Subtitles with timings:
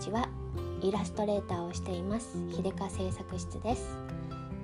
[0.00, 0.26] ちは
[0.80, 2.38] イラストレーターをしています。
[2.50, 3.98] 秀香製作室です。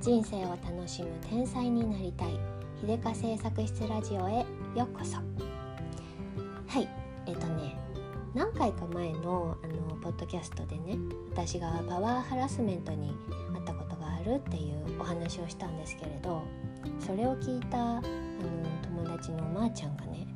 [0.00, 2.40] 人生を楽しむ天才になりたい。
[2.80, 5.16] 秀香製作室ラジオへようこそ。
[5.16, 6.88] はい。
[7.26, 7.76] えっ、とね
[8.34, 10.96] 何回か前のあのポッドキャストでね
[11.32, 13.14] 私がパワーハラスメントに
[13.54, 16.42] あったことがあるっていうお話をしたんですけれど
[16.98, 18.02] それを聞いたあの
[18.82, 20.26] 友達のまーちゃんがね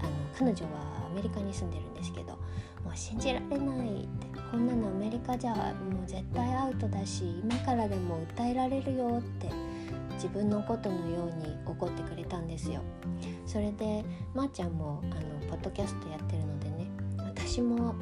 [0.00, 2.39] あの彼女はアメリカに住んでるんですけど
[2.90, 4.26] もう信じられないって。
[4.50, 9.48] こんなのアメリカじゃもう絶対アウトだし今からでも訴えられるよって
[10.14, 12.82] 自分のことのように怒ってくれたんですよ。
[13.46, 14.04] それで
[14.34, 17.94] まー、ちゃんもあのポッドキャストやってるのでね私も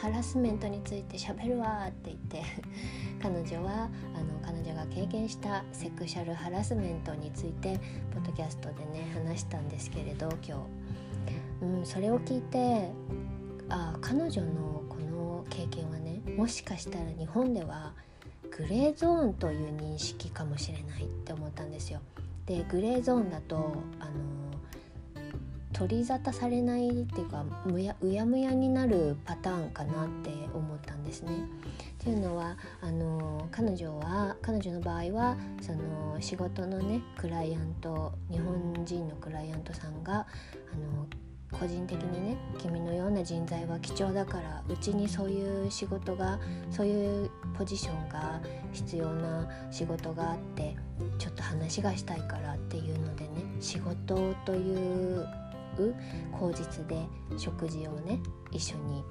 [0.00, 2.42] ハラスメントについて喋るわって言って
[3.20, 7.78] 彼女はあの彼女が経験したセクシャルハラスメントについて
[8.14, 10.66] ポッドキャストでね話したんですけれど今
[11.60, 12.90] 日、うん、それを聞いて
[13.70, 17.92] あ彼女のこの経験はねもしかしたら日本では
[18.50, 22.00] グレーゾーンという認識かもしれないって思ったんですよ。
[22.46, 23.56] でグレーゾーンだと
[24.00, 24.10] あの
[25.72, 31.32] 取り沙汰されないっていうかむやうやむやになるパターンかなって思ったんですね。
[32.00, 41.06] っていうのはあの彼女は彼女の場合はその仕事のねクライアント日本人のクライアントさんがあの
[41.52, 46.38] 個人的にね君のような人材は貴重だからうちにそういう仕事が
[46.70, 48.40] そういうポジションが
[48.72, 50.76] 必要な仕事があって
[51.18, 55.26] ちょっと話がしたいからっていうのでね仕事という
[56.32, 56.96] 口実で
[57.36, 59.02] 食事をね一緒に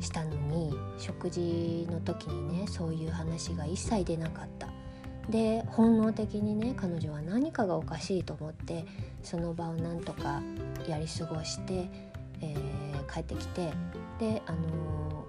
[0.00, 4.73] したのに食事の時にねそういう話が一切出なかった。
[5.30, 8.84] で本能的にね彼女は何かがおかしいと思って
[9.22, 10.42] その場をなんとか
[10.86, 11.88] やり過ごして、
[12.40, 13.72] えー、帰ってきて
[14.18, 15.26] であの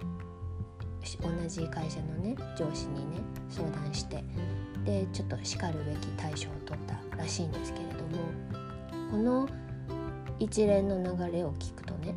[1.01, 4.23] ー、同じ会社のね上司にね相談して
[4.83, 9.47] でちょっとしかるべき対処を取ったらしいんですけれどもこの
[10.39, 12.15] 一連の流れを聞くとね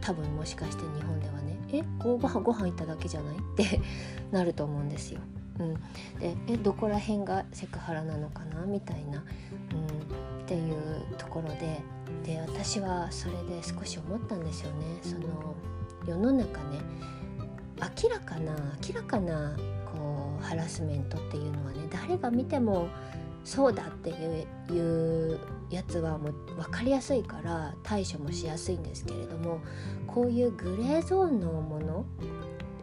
[0.00, 3.80] 多分もしかして日本ではね「えご飯ご飯行っただけじゃない?」って
[4.32, 5.20] なると思うんですよ。
[5.58, 5.74] うん、
[6.18, 8.66] でえどこら辺がセクハラなのかな？
[8.66, 9.24] みたいな、うん、っ
[10.46, 11.80] ていうところで。
[12.22, 14.84] で私はそれで少し思ったんですよね。
[15.02, 15.54] その
[16.06, 16.78] 世の中ね
[18.02, 18.52] 明らかな
[18.86, 19.56] 明らかな
[19.92, 22.88] こうハラスメントっていうのはね誰が見ても
[23.42, 25.38] そうだっていう
[25.70, 29.60] やつはもう分かりやすいから対処もしやすいんですけれども
[30.06, 32.06] こういうグレーゾーンのもの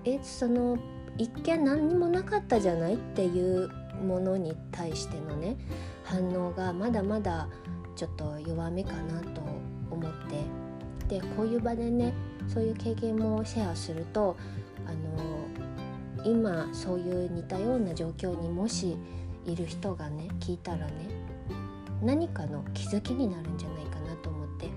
[0.03, 0.77] えその
[1.21, 3.69] 一見何にもなかったじゃないっていう
[4.03, 5.55] ものに対してのね
[6.03, 7.47] 反応がまだまだ
[7.95, 9.41] ちょっと弱めかなと
[9.91, 10.61] 思って。
[11.07, 12.13] でこういう場でね
[12.47, 14.37] そういう経験もシェアすると
[14.87, 18.95] あの今そういう似たような状況にもし
[19.45, 20.93] いる人がね聞いたらね
[22.01, 24.69] 何かの気づきになるんじゃないかなと思って。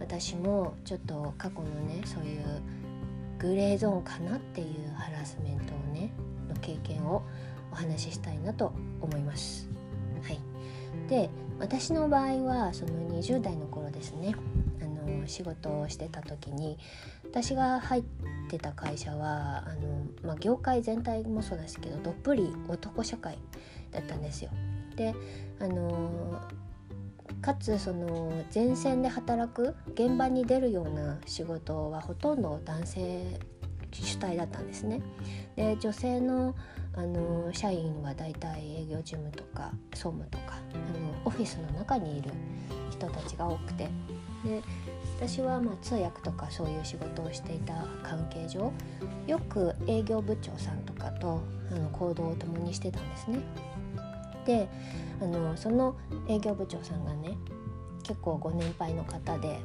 [0.00, 2.42] 私もちょっと過去のねそういう
[3.44, 6.10] グレーゾーンかなっていうハラスメントをね
[6.48, 7.22] の経験を
[7.70, 8.72] お話ししたいなと
[9.02, 9.68] 思います。
[10.22, 10.40] はい、
[11.10, 11.28] で
[11.58, 14.34] 私の場合はその20代の頃ですね
[14.80, 16.78] あの仕事をしてた時に
[17.24, 18.04] 私が入っ
[18.48, 23.38] てた会社はあの、まあ、業界全体もそうですけどどっぷり男社会
[23.90, 24.50] だったんですよ。
[24.96, 25.14] で
[25.60, 26.40] あの
[27.44, 33.38] かつその前線で働く現場に出るような仕事はほとんど男性
[33.92, 35.02] 主体だったんですね。
[35.54, 36.54] で女性の
[36.96, 42.30] あの社員はだいたい営業事務とか総務とかあのオフィスの中にいる
[42.90, 43.88] 人たちが多くて
[44.44, 44.62] で
[45.18, 48.72] 私はま通訳とかそういう仕事をしていた関係上
[49.26, 53.40] よく営業部長さんとかとあの行動を共にしてたんですね。
[54.44, 54.68] で
[55.20, 55.96] あのその
[56.28, 57.36] 営業部長さんがね
[58.02, 59.60] 結構ご年配の方で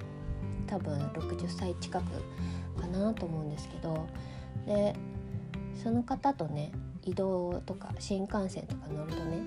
[0.67, 2.03] 多分60歳近く
[2.79, 4.07] かなと思うんですけど
[4.65, 4.95] で
[5.81, 6.71] その方とね
[7.03, 9.39] 移動とか新幹線とか乗るとね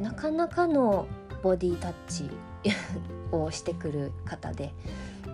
[0.00, 1.06] なかなかの
[1.42, 2.30] ボディタッチ
[3.32, 4.72] をしてくる方で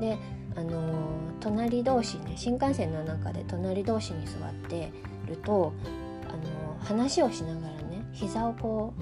[0.00, 0.18] で
[0.56, 0.94] あの
[1.40, 4.92] 隣同士ね新幹線の中で隣同士に座って
[5.28, 5.72] ると
[6.28, 7.79] あの話をしながら
[8.12, 8.94] 膝をこ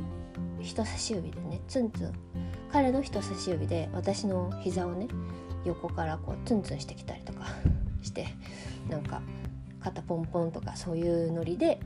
[0.60, 2.12] う人差し指でねツンツン
[2.70, 5.08] 彼の人差し指で私の膝をね
[5.64, 7.46] 横からこうツンツンしてきたりとか
[8.02, 8.26] して
[8.88, 9.20] なんか
[9.80, 11.80] 肩ポンポンとかそういうノリで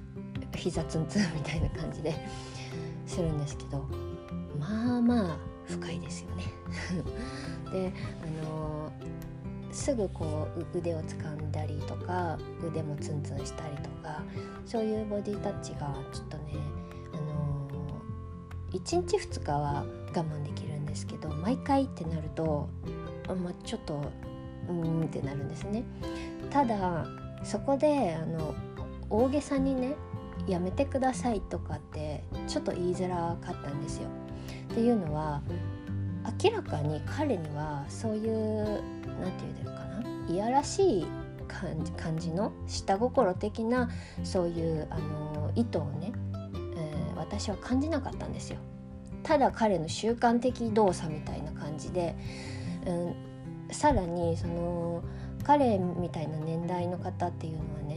[0.55, 2.15] 膝ツンツン みたいな感じで
[3.07, 3.87] するんですけど
[4.59, 5.37] まあまあ
[5.67, 6.45] 深いですよね。
[7.73, 7.93] で
[8.23, 8.93] あの
[9.71, 14.23] すぐこう腕を掴んだりとか腕もツンツンしたりとか
[14.67, 16.55] そういうボディタッチがちょっとね、
[18.73, 19.85] 1日2日は
[20.15, 22.69] 我慢できるんですけど毎回ってなると、
[23.29, 24.03] まあ、ちょっと
[24.69, 25.85] うんってなるんですね。
[26.51, 27.07] ただ
[27.43, 28.55] そこであの
[29.11, 29.95] 大げさにね
[30.47, 34.09] やめてくださいとかってちょっと言いづらかったんですよ。
[34.71, 35.43] っていうのは
[36.43, 38.83] 明らかに彼にはそういう
[39.21, 41.07] 何て言うのかないやらしい
[41.49, 43.91] 感じ感じの下心的な
[44.23, 46.13] そういうあの意図をね、
[47.33, 48.59] 私は感じなかったんですよ。
[49.23, 52.15] ただ彼の習慣的動作みたいな感じで、
[52.87, 53.15] うん、
[53.71, 55.03] さらにその
[55.45, 57.97] 彼みたいな年代の方っていうのはね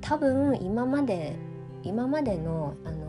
[0.00, 1.36] 多分今まで
[1.82, 3.04] 今までのあの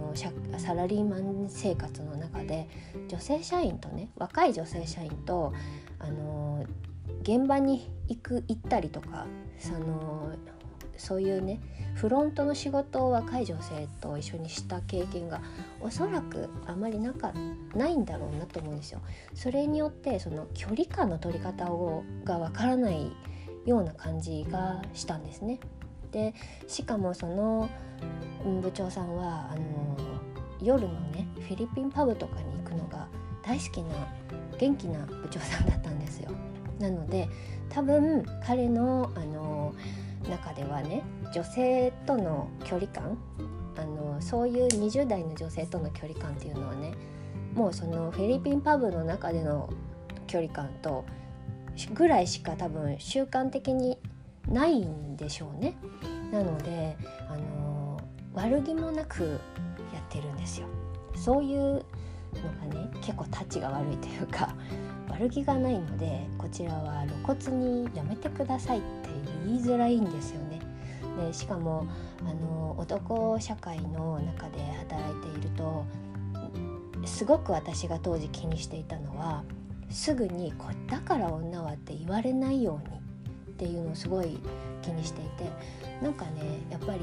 [0.57, 2.69] サラリーマン生活の中で
[3.09, 5.51] 女性社員とね若い女性社員と
[5.99, 6.65] あの
[7.23, 9.25] 現場に行く行ったりとか
[9.59, 10.31] その
[10.97, 11.59] そういうね
[11.95, 15.41] フロントの仕事を若い女性と一緒にした経験が
[15.81, 17.31] おそらくあまりなか
[17.73, 19.01] ないんだろうなと思うんですよ。
[19.33, 23.11] それによってその距離感の取り方をがわからない
[23.65, 25.59] ような感じがしたんですね。
[26.11, 26.33] で
[26.67, 27.69] しかもその
[28.61, 29.97] 部長さんはあの
[30.61, 33.07] 夜のねフィリピンパブとかに行くのが
[33.43, 33.95] 大好きな
[34.57, 36.31] 元気な部長さんだったんですよ。
[36.79, 37.29] なので
[37.69, 39.73] 多分彼のあの
[40.29, 43.17] 中ではね女性との距離感
[43.77, 46.93] あのそういう20代の女性との距離感っていうのはね
[47.53, 49.69] もうそのフィリピンパブの中での
[50.27, 51.05] 距離感と
[51.93, 53.97] ぐらいしか多分習慣的に
[54.47, 55.75] ないんでしょうね。
[56.31, 56.97] なので
[57.29, 57.99] あの
[58.33, 59.39] 悪気もなく
[59.93, 60.67] やってるんですよ。
[61.15, 61.83] そういうの
[62.69, 64.55] がね結構タッチが悪いというか
[65.09, 69.09] 悪気がないのでこちらは露骨にやめてくださいって
[69.45, 70.59] 言いづらいんですよね。
[71.27, 71.87] でしかも
[72.21, 75.85] あの男社会の中で働いていると
[77.05, 79.43] すごく私が当時気にしていたのは
[79.89, 84.37] すぐにこ「だから女は」って言われないようにっていうのをすごい
[84.81, 85.49] 気にしていて
[86.01, 86.99] なんかねやっぱり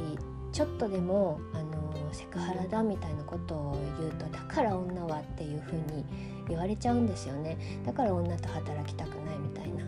[0.52, 1.81] ちょっとでもあの
[2.12, 6.04] セクハラだみたいなことを言うとだから女はっていう風に
[6.48, 7.56] 言われちゃうんですよね。
[7.84, 9.84] だから女と働きたくないみたいな。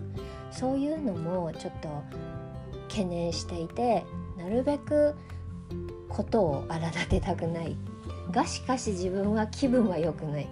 [0.50, 1.88] そういうのもちょっと
[2.88, 4.05] 懸念していて
[4.37, 5.15] なるべく
[6.09, 7.76] ことを荒立てたくない。
[8.31, 10.49] がしかし自分は気分は良くない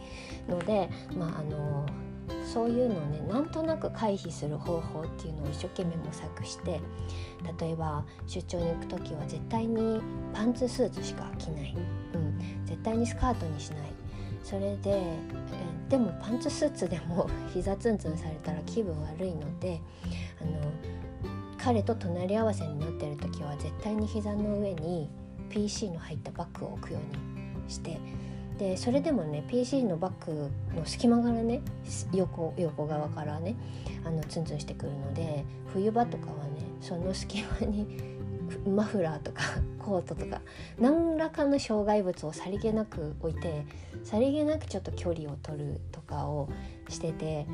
[0.49, 1.87] のでまああの
[2.45, 6.81] そういうのをねなんとなく回避する方法っていうのを一生懸命模索して
[7.61, 10.01] 例えば出張に行く時は絶対に
[10.33, 11.77] パンツスーツしか着ない、
[12.15, 13.93] うん、絶対にスカートにしない。
[14.43, 15.19] それでえ
[15.89, 19.81] でもパンツスーツでも 膝ツンツンされたら気分悪いので
[20.41, 20.51] あの
[21.59, 25.09] 彼と隣り合わせになってる時は絶対に膝の上に
[25.49, 28.01] PC の入ったバッグを置くようにして
[28.63, 31.63] でそれでもね PC のバッグの隙間からね
[32.13, 33.57] 横横側からね
[34.05, 37.89] あのツンツンしてくるので冬場とかはねその隙間に
[38.65, 39.43] マフラーとか
[39.85, 40.41] コートとか
[40.79, 43.65] 何らかの障害物をさりげなく置いて
[44.05, 46.49] さりげなくちょっと距離を取るとかを
[46.89, 47.47] してて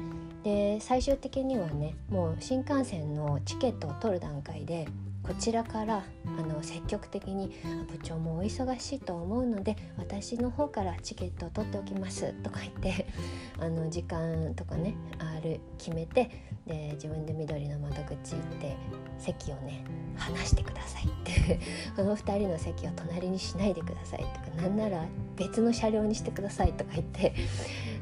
[0.45, 4.87] で最終的にはねもう新幹線のチケットを取る段階で
[5.29, 6.03] こちらから
[6.39, 7.53] あの積極的に
[7.93, 13.07] 部長もお忙しいと思うので私の方からチケットを取っておきますとか言って
[13.61, 16.31] あの時間とかねある決めて
[16.67, 18.75] で自分で緑の窓口行って
[19.19, 19.85] 席をね
[20.17, 21.61] 離してくださいって
[21.95, 25.05] この2人の席を隣にしないでくださいとかなんなら
[25.37, 27.35] 別の車両にしてくださいとか言って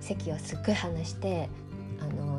[0.01, 1.49] 席をすっごい離して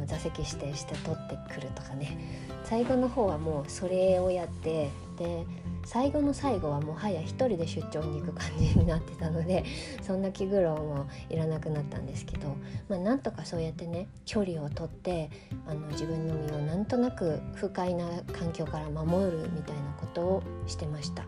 [0.07, 2.17] 座席指定して取ってくるとかね
[2.63, 5.45] 最後の方はもうそれをやってで
[5.85, 9.63] 最後の最後はもはや一人で出張に行く感じになってたので
[10.01, 12.55] そんな気苦労もいらなくなったんですけど、
[12.89, 15.29] まあ、なんとかそうやってね距離をとって
[15.65, 21.25] あの自分の身をなんとなく不快な環境から守るみたいなことをしてました。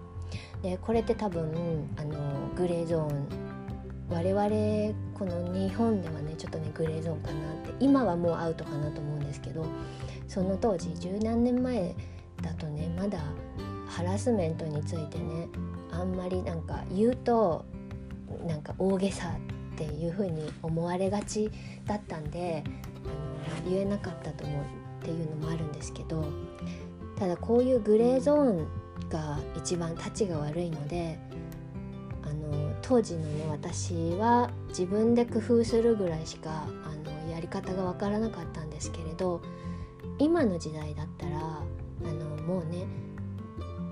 [0.62, 2.18] でこれって多分あの
[2.56, 3.49] グレーゾーン
[4.10, 9.66] 我々この日本ではねちょっとねグレーゾーンかなって今はもうアウトかなと思うんですけど
[10.28, 11.96] その当時十何年前
[12.42, 13.20] だとねまだ
[13.88, 15.48] ハラスメントについてね
[15.92, 17.66] あんまりなんか言うと
[18.48, 19.32] なんか大げさ
[19.74, 21.50] っていう風に思われがち
[21.86, 22.64] だったんで
[23.06, 24.62] あの言えなかったと思う
[25.02, 26.26] っていうのもあるんですけど
[27.18, 28.68] ただこういうグレーゾーン
[29.10, 31.20] が一番たちが悪いので
[32.90, 39.44] 当時のね私は自分で工夫するぐらいしかあのやり方がわからなかったんですけれど
[40.18, 41.62] 今の時代だったらあ
[42.04, 42.88] のもうね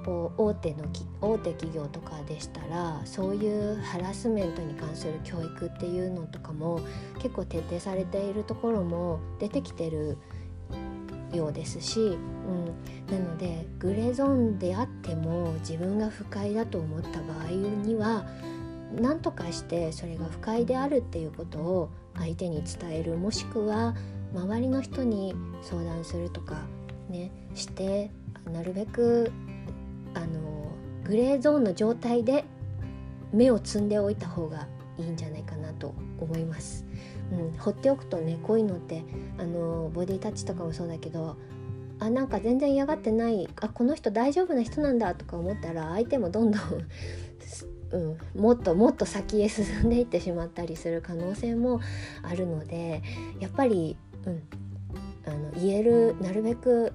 [0.04, 0.86] こう大手の
[1.22, 6.80] 大手企業とかでしたらそういうハラスメントに関する教育っていうのとかも
[7.20, 10.18] 結構徹底されているところも出てきてる
[11.34, 18.26] ようですし、うん、なのでグレゾーンであっても自分が不快だと思った場合には
[18.96, 23.96] 何とかしてそれが不快であるっていうことを相手に伝えるもしくは
[24.34, 26.56] 周りの人に相談するとか
[27.10, 28.12] ねして
[28.52, 29.32] なるべく
[30.14, 30.72] あの
[31.04, 32.46] グレーゾーンの状態で
[33.32, 34.68] 目を摘んでおいた方が
[34.98, 36.86] いいんじゃないかなと思います。
[37.32, 39.04] うん、放っておくとねこういうのって
[39.38, 41.36] あのボディタッチとかもそうだけど
[42.00, 46.62] あなんか全然嫌がってないあこの人大丈夫な人なんだとか思ったら相手もどんどん
[47.92, 47.98] う
[48.38, 51.82] ん、もっともっと先へ進んでいってしまったりする可能性も
[52.24, 53.02] あるので
[53.40, 54.44] やっぱり、うん、
[55.26, 56.94] あの言えるなるべく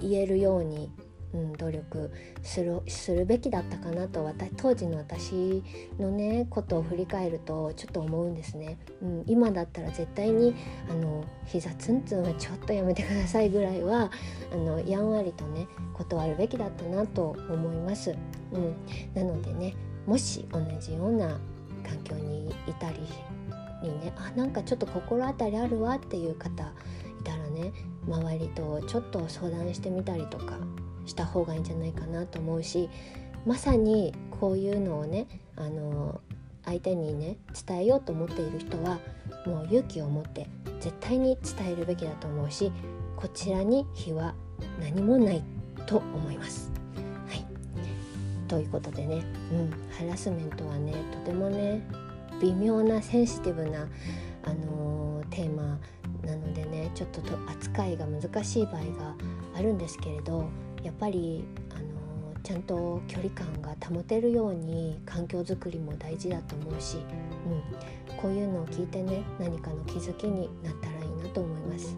[0.00, 0.90] 言えるように
[1.34, 2.10] うん、努力
[2.42, 5.62] するするべきだったかなと私当時の私
[5.98, 10.54] のねことを振り返るとちょっと思うんですね、うん、今だったら絶対に
[10.90, 14.10] あの膝ツンツンはちょっとやめてくださいぐらいは
[14.52, 18.16] あのやんわりとね断るべきだったなと思います、
[18.52, 18.74] うん、
[19.14, 19.74] なのでね
[20.08, 21.38] もし同じような
[21.86, 22.96] 環境にいたり
[23.82, 26.62] にねあなんかちょっと心当たりあるわっていう方
[27.20, 27.72] いたらね
[28.08, 30.58] 周りとちょっと相談してみたりとか
[31.04, 32.88] した方がいいんじゃないかなと思うし
[33.44, 36.22] まさにこういうのをねあの
[36.64, 37.36] 相手にね
[37.66, 38.98] 伝えようと思っている人は
[39.46, 40.46] もう勇気を持って
[40.80, 42.72] 絶対に伝えるべきだと思うし
[43.14, 44.34] こちらに非は
[44.80, 45.44] 何もない
[45.86, 46.77] と思います。
[48.48, 51.82] ということでね、うん、ハラスメントはねとてもね
[52.40, 53.86] 微妙なセンシティブな、
[54.44, 55.78] あのー、テーマ
[56.24, 59.14] なのでねちょっと扱いが難しい場合が
[59.54, 60.48] あるんですけれど
[60.82, 66.98] やっぱりあのちゃんと距離感が保てるように環境づくりも大事だと思うし、
[68.10, 71.96] うん、こういうのを聞いてね何かの気づきになったらいいなと思います。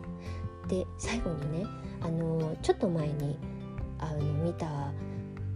[0.69, 1.66] で最後にね
[2.00, 3.38] あのちょっと前に
[3.99, 4.66] あの見た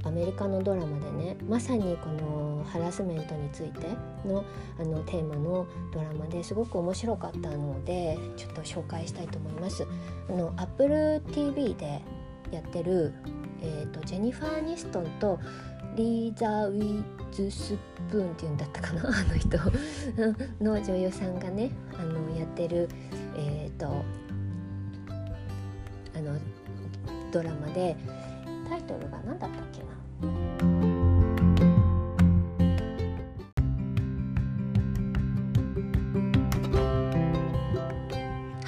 [0.05, 3.89] アメリカのドラマでねまさにこのハラスメントについて
[4.27, 4.45] の
[4.79, 9.87] あのテーマのドラマですごく面白かったのでちょっと紹介したいと思います。
[10.29, 12.03] あの Apple TV で
[12.51, 13.13] やってる、
[13.63, 15.41] えーと、ジェニファー・ニストンと
[15.97, 17.77] リーザ・ウィズ・ス
[18.11, 19.59] プーンっていうんだったかな あの人
[20.63, 22.89] の女優さんがねあのやってる
[23.37, 23.87] えっ、ー、と
[26.17, 26.39] あの
[27.33, 27.97] ドラマで
[28.85, 30.04] イトルが何だったっけな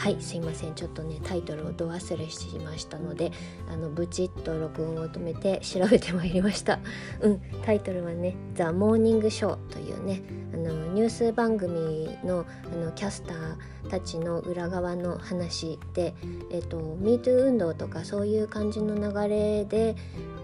[0.07, 0.75] はいすいません。
[0.77, 3.33] ちょっとねタイトルをど忘れしましたので
[3.69, 6.79] あのブチッと録音を止めて調べてまいりました。
[7.23, 10.23] うんタイトルはね「ザ・モーニング・ショー」というね
[10.55, 16.15] あのニュース番組のあのキャスターたちの裏側の話で、
[16.53, 19.97] えっと、MeToo 運動とかそういう感じの流れで、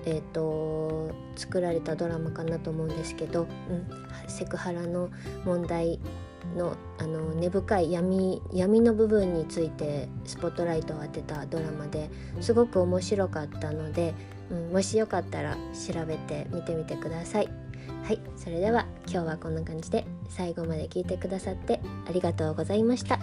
[0.07, 3.87] えっと、作られたドラマかなと思うんですけど、うん、
[4.27, 5.11] セクハラの
[5.45, 6.01] 問題
[6.57, 14.15] のあの根深い闇闇の部分についてスポットライトを当てたドラマですごく面白かったので、
[14.51, 17.49] うん、もしよかったら調べて見てみてください。
[18.05, 23.19] はいそれでは今日はこんな感じで最後まで聞いてくださってありがとうございました。